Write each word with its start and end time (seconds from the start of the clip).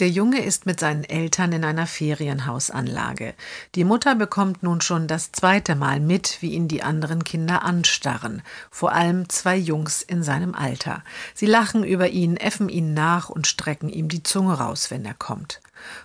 der 0.00 0.10
Junge 0.10 0.42
ist 0.42 0.66
mit 0.66 0.80
seinen 0.80 1.04
Eltern 1.04 1.52
in 1.52 1.64
einer 1.64 1.86
Ferienhausanlage. 1.86 3.34
Die 3.76 3.84
Mutter 3.84 4.16
bekommt 4.16 4.64
nun 4.64 4.80
schon 4.80 5.06
das 5.06 5.30
zweite 5.30 5.76
Mal 5.76 6.00
mit, 6.00 6.38
wie 6.40 6.50
ihn 6.50 6.66
die 6.66 6.82
anderen 6.82 7.22
Kinder 7.22 7.62
anstarren, 7.62 8.42
vor 8.72 8.90
allem 8.90 9.28
zwei 9.28 9.56
Jungs 9.56 10.02
in 10.02 10.24
seinem 10.24 10.56
Alter. 10.56 11.04
Sie 11.32 11.46
lachen 11.46 11.84
über 11.84 12.08
ihn, 12.08 12.36
äffen 12.36 12.68
ihn 12.68 12.92
nach 12.92 13.28
und 13.28 13.46
strecken 13.46 13.88
ihm 13.88 14.08
die 14.08 14.24
Zunge 14.24 14.54
raus, 14.54 14.90
wenn 14.90 15.04
er 15.04 15.14
kommt. 15.14 15.60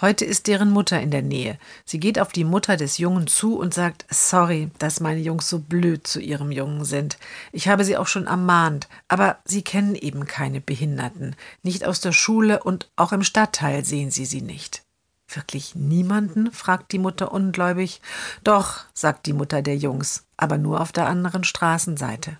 Heute 0.00 0.24
ist 0.24 0.48
deren 0.48 0.70
Mutter 0.70 1.00
in 1.00 1.10
der 1.10 1.22
Nähe. 1.22 1.58
Sie 1.84 1.98
geht 1.98 2.18
auf 2.18 2.32
die 2.32 2.44
Mutter 2.44 2.76
des 2.76 2.98
Jungen 2.98 3.26
zu 3.26 3.58
und 3.58 3.72
sagt, 3.72 4.04
sorry, 4.10 4.70
dass 4.78 5.00
meine 5.00 5.20
Jungs 5.20 5.48
so 5.48 5.60
blöd 5.60 6.06
zu 6.06 6.20
ihrem 6.20 6.52
Jungen 6.52 6.84
sind. 6.84 7.16
Ich 7.52 7.68
habe 7.68 7.84
sie 7.84 7.96
auch 7.96 8.06
schon 8.06 8.26
ermahnt, 8.26 8.88
aber 9.08 9.38
sie 9.44 9.62
kennen 9.62 9.94
eben 9.94 10.26
keine 10.26 10.60
Behinderten. 10.60 11.36
Nicht 11.62 11.86
aus 11.86 12.00
der 12.00 12.12
Schule 12.12 12.62
und 12.62 12.90
auch 12.96 13.12
im 13.12 13.22
Stadtteil 13.22 13.71
sehen 13.80 14.10
sie 14.10 14.26
sie 14.26 14.42
nicht. 14.42 14.84
Wirklich 15.26 15.74
niemanden? 15.74 16.52
fragt 16.52 16.92
die 16.92 16.98
Mutter 16.98 17.32
ungläubig. 17.32 18.02
Doch, 18.44 18.84
sagt 18.92 19.24
die 19.24 19.32
Mutter 19.32 19.62
der 19.62 19.76
Jungs, 19.76 20.26
aber 20.36 20.58
nur 20.58 20.80
auf 20.80 20.92
der 20.92 21.06
anderen 21.06 21.44
Straßenseite. 21.44 22.38